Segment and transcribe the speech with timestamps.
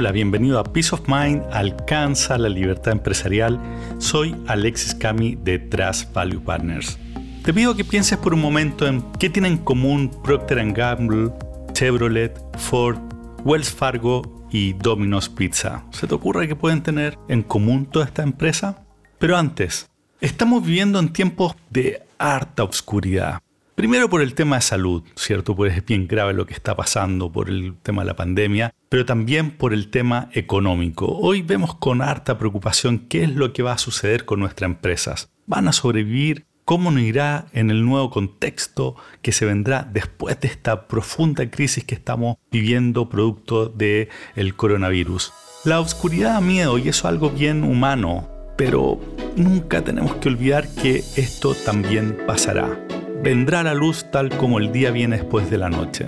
[0.00, 3.58] Hola, bienvenido a Peace of Mind, alcanza la libertad empresarial.
[3.98, 6.96] Soy Alexis Cami de Trust Value Partners.
[7.44, 11.32] Te pido que pienses por un momento en qué tienen en común Procter Gamble,
[11.72, 12.96] Chevrolet, Ford,
[13.44, 15.84] Wells Fargo y Domino's Pizza.
[15.90, 18.86] ¿Se te ocurre que pueden tener en común toda esta empresa?
[19.18, 23.40] Pero antes, estamos viviendo en tiempos de harta oscuridad.
[23.78, 25.54] Primero por el tema de salud, ¿cierto?
[25.54, 29.06] Pues es bien grave lo que está pasando por el tema de la pandemia, pero
[29.06, 31.06] también por el tema económico.
[31.06, 35.30] Hoy vemos con harta preocupación qué es lo que va a suceder con nuestras empresas.
[35.46, 36.44] ¿Van a sobrevivir?
[36.64, 41.84] ¿Cómo nos irá en el nuevo contexto que se vendrá después de esta profunda crisis
[41.84, 45.32] que estamos viviendo producto del el coronavirus?
[45.64, 48.98] La oscuridad da miedo y eso es algo bien humano, pero
[49.36, 52.87] nunca tenemos que olvidar que esto también pasará
[53.22, 56.06] vendrá la luz tal como el día viene después de la noche.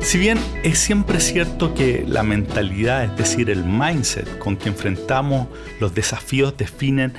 [0.00, 5.48] Si bien es siempre cierto que la mentalidad, es decir, el mindset con que enfrentamos
[5.78, 7.12] los desafíos definen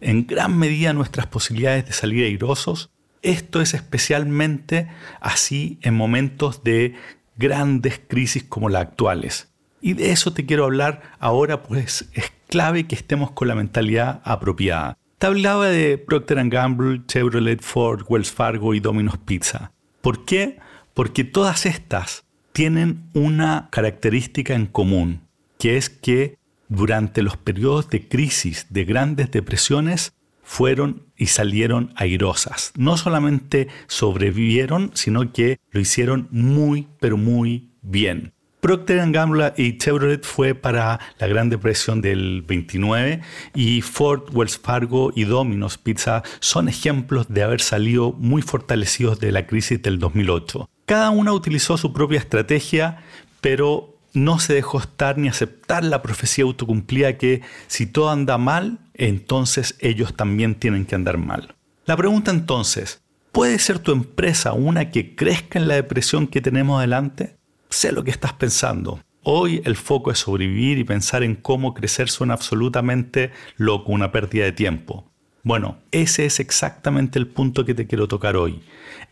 [0.00, 2.90] en gran medida nuestras posibilidades de salir airosos,
[3.22, 4.88] esto es especialmente
[5.20, 6.94] así en momentos de
[7.36, 9.52] grandes crisis como las actuales.
[9.80, 14.20] Y de eso te quiero hablar ahora, pues es clave que estemos con la mentalidad
[14.24, 14.98] apropiada.
[15.18, 19.72] Te hablaba de Procter Gamble, Chevrolet, Ford, Wells Fargo y Domino's Pizza.
[20.02, 20.58] ¿Por qué?
[20.92, 25.22] Porque todas estas tienen una característica en común,
[25.58, 26.36] que es que
[26.68, 32.72] durante los periodos de crisis, de grandes depresiones, fueron y salieron airosas.
[32.76, 38.34] No solamente sobrevivieron, sino que lo hicieron muy, pero muy bien.
[38.66, 43.20] Procter Gamble y Chevrolet fue para la Gran Depresión del 29
[43.54, 49.30] y Ford, Wells Fargo y Domino's Pizza son ejemplos de haber salido muy fortalecidos de
[49.30, 50.68] la crisis del 2008.
[50.84, 53.04] Cada una utilizó su propia estrategia,
[53.40, 58.80] pero no se dejó estar ni aceptar la profecía autocumplida que si todo anda mal,
[58.94, 61.54] entonces ellos también tienen que andar mal.
[61.84, 66.78] La pregunta entonces, ¿puede ser tu empresa una que crezca en la depresión que tenemos
[66.78, 67.35] adelante?
[67.76, 69.00] Sé lo que estás pensando.
[69.22, 74.46] Hoy el foco es sobrevivir y pensar en cómo crecer suena absolutamente loco, una pérdida
[74.46, 75.12] de tiempo.
[75.42, 78.62] Bueno, ese es exactamente el punto que te quiero tocar hoy.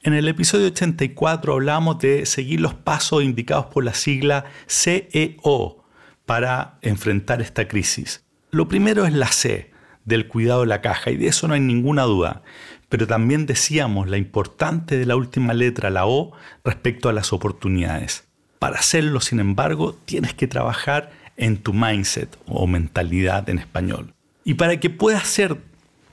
[0.02, 5.84] En el episodio 84 hablamos de seguir los pasos indicados por la sigla CEO
[6.24, 8.24] para enfrentar esta crisis.
[8.50, 9.72] Lo primero es la C,
[10.06, 12.42] del cuidado de la caja, y de eso no hay ninguna duda.
[12.88, 16.32] Pero también decíamos la importante de la última letra, la O,
[16.64, 18.24] respecto a las oportunidades.
[18.64, 24.14] Para hacerlo, sin embargo, tienes que trabajar en tu mindset o mentalidad en español.
[24.42, 25.60] Y para que puedas ser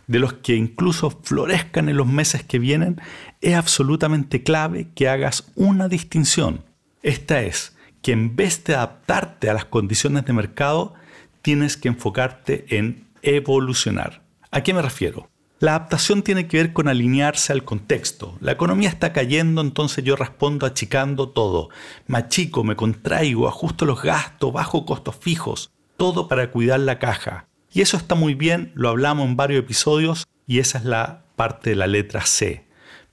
[0.07, 2.99] de los que incluso florezcan en los meses que vienen,
[3.39, 6.65] es absolutamente clave que hagas una distinción.
[7.03, 10.93] Esta es que en vez de adaptarte a las condiciones de mercado,
[11.41, 14.23] tienes que enfocarte en evolucionar.
[14.51, 15.30] ¿A qué me refiero?
[15.61, 18.35] La adaptación tiene que ver con alinearse al contexto.
[18.41, 21.69] La economía está cayendo, entonces yo respondo achicando todo.
[22.07, 27.47] Machico, me contraigo, ajusto los gastos, bajo costos fijos, todo para cuidar la caja.
[27.71, 31.69] Y eso está muy bien, lo hablamos en varios episodios y esa es la parte
[31.69, 32.65] de la letra C.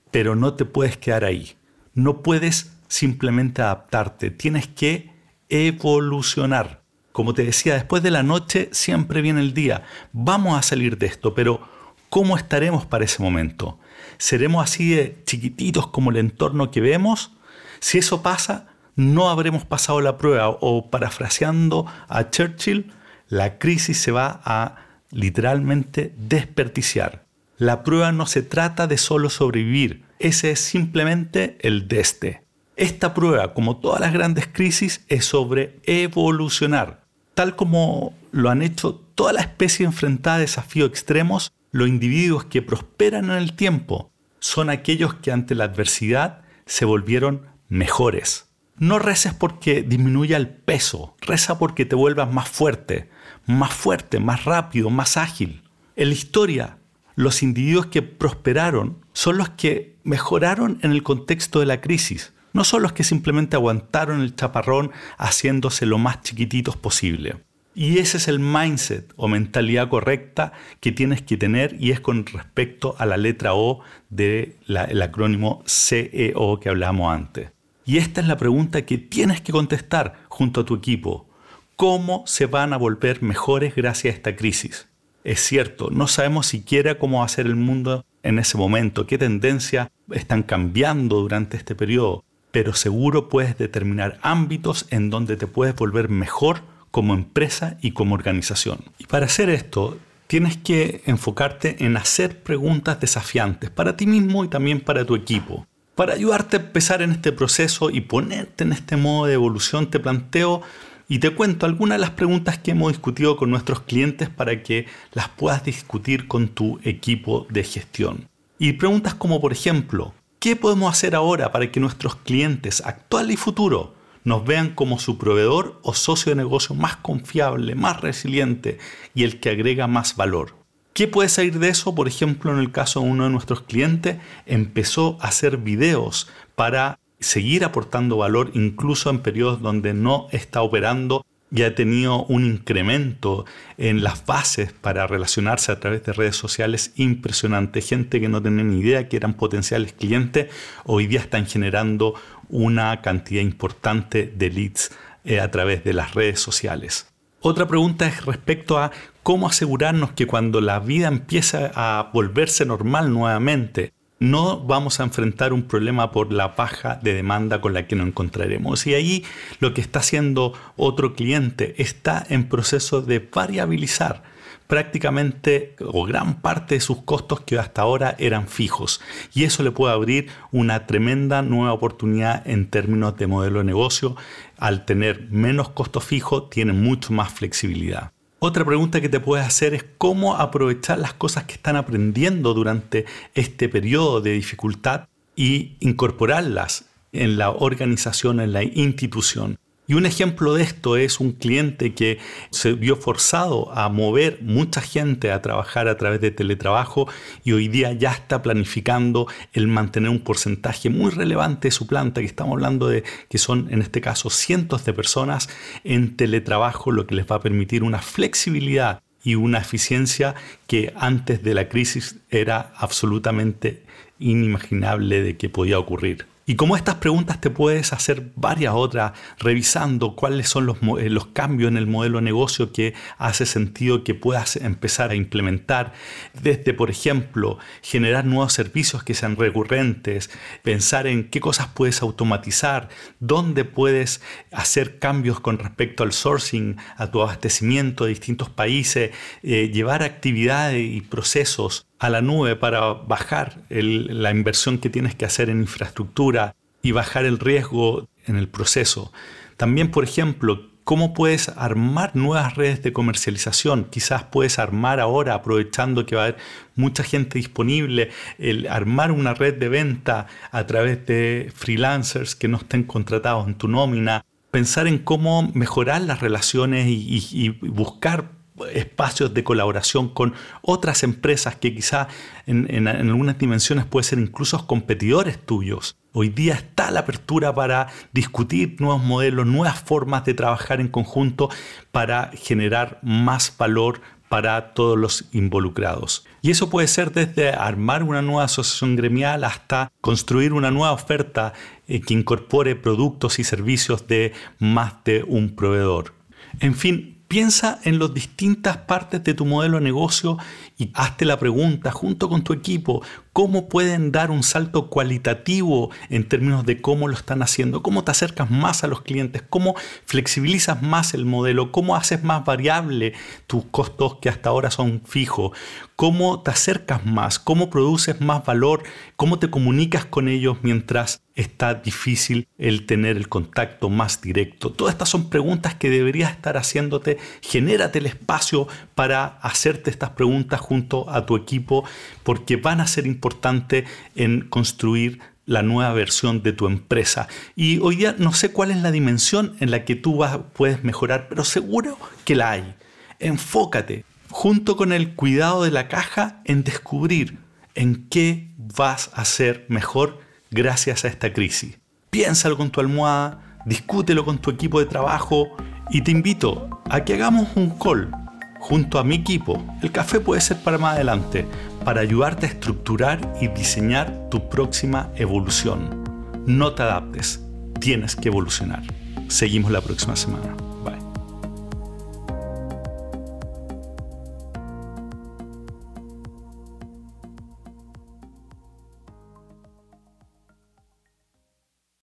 [0.09, 1.55] Pero no te puedes quedar ahí.
[1.93, 5.11] No puedes simplemente adaptarte, tienes que
[5.49, 6.81] evolucionar.
[7.11, 9.83] Como te decía, después de la noche siempre viene el día.
[10.13, 11.77] Vamos a salir de esto, pero
[12.09, 13.77] ¿Cómo estaremos para ese momento?
[14.17, 17.31] ¿Seremos así de chiquititos como el entorno que vemos?
[17.79, 22.91] Si eso pasa, no habremos pasado la prueba o parafraseando a Churchill,
[23.27, 27.25] la crisis se va a literalmente desperdiciar.
[27.57, 32.43] La prueba no se trata de solo sobrevivir, ese es simplemente el deste.
[32.75, 37.03] Esta prueba, como todas las grandes crisis, es sobre evolucionar.
[37.35, 42.61] Tal como lo han hecho toda la especie enfrentada a desafíos extremos, los individuos que
[42.61, 48.49] prosperan en el tiempo son aquellos que ante la adversidad se volvieron mejores.
[48.77, 53.09] No reces porque disminuya el peso, reza porque te vuelvas más fuerte,
[53.45, 55.63] más fuerte, más rápido, más ágil.
[55.95, 56.77] En la historia,
[57.15, 62.63] los individuos que prosperaron son los que mejoraron en el contexto de la crisis, no
[62.63, 67.43] son los que simplemente aguantaron el chaparrón haciéndose lo más chiquititos posible.
[67.81, 72.25] Y ese es el mindset o mentalidad correcta que tienes que tener y es con
[72.25, 73.79] respecto a la letra O
[74.09, 74.57] del
[75.01, 77.51] acrónimo CEO que hablamos antes.
[77.85, 81.29] Y esta es la pregunta que tienes que contestar junto a tu equipo.
[81.77, 84.89] ¿Cómo se van a volver mejores gracias a esta crisis?
[85.23, 89.17] Es cierto, no sabemos siquiera cómo va a ser el mundo en ese momento, qué
[89.17, 95.75] tendencias están cambiando durante este periodo, pero seguro puedes determinar ámbitos en donde te puedes
[95.75, 98.79] volver mejor como empresa y como organización.
[98.97, 99.97] Y para hacer esto,
[100.27, 105.65] tienes que enfocarte en hacer preguntas desafiantes para ti mismo y también para tu equipo.
[105.95, 109.99] Para ayudarte a empezar en este proceso y ponerte en este modo de evolución, te
[109.99, 110.61] planteo
[111.09, 114.85] y te cuento algunas de las preguntas que hemos discutido con nuestros clientes para que
[115.11, 118.29] las puedas discutir con tu equipo de gestión.
[118.59, 123.35] Y preguntas como, por ejemplo, ¿qué podemos hacer ahora para que nuestros clientes actual y
[123.35, 128.77] futuro nos vean como su proveedor o socio de negocio más confiable, más resiliente
[129.13, 130.55] y el que agrega más valor?
[130.93, 131.95] ¿Qué puede salir de eso?
[131.95, 136.99] Por ejemplo, en el caso de uno de nuestros clientes, empezó a hacer videos para
[137.19, 143.45] seguir aportando valor incluso en periodos donde no está operando y ha tenido un incremento
[143.77, 147.81] en las bases para relacionarse a través de redes sociales impresionante.
[147.81, 150.47] Gente que no tenía ni idea que eran potenciales clientes,
[150.85, 152.13] hoy día están generando
[152.49, 154.91] una cantidad importante de leads
[155.25, 157.07] eh, a través de las redes sociales.
[157.41, 158.91] Otra pregunta es respecto a
[159.23, 165.53] cómo asegurarnos que cuando la vida empieza a volverse normal nuevamente, no vamos a enfrentar
[165.53, 168.85] un problema por la paja de demanda con la que nos encontraremos.
[168.85, 169.25] Y ahí
[169.59, 174.23] lo que está haciendo otro cliente está en proceso de variabilizar
[174.67, 179.01] prácticamente o gran parte de sus costos que hasta ahora eran fijos.
[179.33, 184.15] Y eso le puede abrir una tremenda nueva oportunidad en términos de modelo de negocio.
[184.57, 188.11] Al tener menos costo fijo, tiene mucho más flexibilidad.
[188.41, 193.05] Otra pregunta que te puedes hacer es cómo aprovechar las cosas que están aprendiendo durante
[193.33, 199.57] este periodo de dificultad y incorporarlas en la organización, en la institución.
[199.89, 202.19] Y un ejemplo de esto es un cliente que
[202.51, 207.07] se vio forzado a mover mucha gente a trabajar a través de teletrabajo
[207.43, 212.21] y hoy día ya está planificando el mantener un porcentaje muy relevante de su planta,
[212.21, 215.49] que estamos hablando de que son en este caso cientos de personas
[215.83, 220.35] en teletrabajo, lo que les va a permitir una flexibilidad y una eficiencia
[220.67, 223.81] que antes de la crisis era absolutamente
[224.19, 226.27] inimaginable de que podía ocurrir.
[226.49, 231.27] Y como estas preguntas te puedes hacer varias otras, revisando cuáles son los, eh, los,
[231.27, 235.93] cambios en el modelo de negocio que hace sentido que puedas empezar a implementar.
[236.41, 240.31] Desde, por ejemplo, generar nuevos servicios que sean recurrentes,
[240.63, 244.19] pensar en qué cosas puedes automatizar, dónde puedes
[244.51, 249.11] hacer cambios con respecto al sourcing, a tu abastecimiento de distintos países,
[249.43, 255.25] eh, llevar actividades y procesos a la nube para bajar la inversión que tienes que
[255.25, 259.11] hacer en infraestructura y bajar el riesgo en el proceso.
[259.57, 263.83] También, por ejemplo, cómo puedes armar nuevas redes de comercialización.
[263.91, 266.37] Quizás puedes armar ahora, aprovechando que va a haber
[266.75, 272.57] mucha gente disponible, el armar una red de venta a través de freelancers que no
[272.57, 274.25] estén contratados en tu nómina.
[274.49, 278.38] Pensar en cómo mejorar las relaciones y, y buscar
[278.73, 282.07] espacios de colaboración con otras empresas que quizá
[282.45, 285.95] en, algunas dimensiones pueden ser incluso competidores tuyos.
[286.11, 291.49] Hoy día está la apertura para discutir nuevos modelos, nuevas formas de trabajar en conjunto
[291.91, 296.25] para generar más valor para todos los involucrados.
[296.41, 301.53] Y eso puede ser desde armar una nueva asociación gremial hasta construir una nueva oferta
[301.87, 306.13] eh, que incorpore productos y servicios de más de un proveedor.
[306.59, 310.39] En fin, Piensa en las distintas partes de tu modelo de negocio
[310.79, 316.27] y hazte la pregunta junto con tu equipo, cómo pueden dar un salto cualitativo en
[316.27, 320.81] términos de cómo lo están haciendo, cómo te acercas más a los clientes, cómo flexibilizas
[320.81, 323.13] más el modelo, cómo haces más variable
[323.45, 325.51] tus costos que hasta ahora son fijos,
[325.97, 328.83] cómo te acercas más, cómo produces más valor,
[329.17, 334.71] cómo te comunicas con ellos mientras está difícil el tener el contacto más directo.
[334.71, 337.17] Todas estas son preguntas que deberías estar haciéndote.
[337.41, 341.83] Genérate el espacio para hacerte estas preguntas junto a tu equipo
[342.21, 347.27] porque van a ser importantes en construir la nueva versión de tu empresa.
[347.55, 350.83] Y hoy día no sé cuál es la dimensión en la que tú vas, puedes
[350.83, 352.75] mejorar, pero seguro que la hay.
[353.17, 357.39] Enfócate, junto con el cuidado de la caja, en descubrir
[357.73, 360.19] en qué vas a ser mejor
[360.51, 361.79] gracias a esta crisis.
[362.11, 365.47] Piénsalo con tu almohada, discútelo con tu equipo de trabajo
[365.89, 368.11] y te invito a que hagamos un call
[368.59, 369.63] junto a mi equipo.
[369.81, 371.45] El café puede ser para más adelante,
[371.83, 376.03] para ayudarte a estructurar y diseñar tu próxima evolución.
[376.45, 377.43] No te adaptes,
[377.79, 378.83] tienes que evolucionar.
[379.27, 380.68] Seguimos la próxima semana.